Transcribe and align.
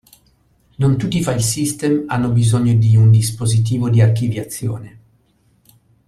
Non 0.79 0.97
tutti 0.97 1.19
i 1.19 1.23
file 1.23 1.37
system 1.37 2.05
hanno 2.07 2.31
bisogno 2.31 2.73
di 2.73 2.97
un 2.97 3.11
dispositivo 3.11 3.87
di 3.87 4.01
archiviazione. 4.01 4.99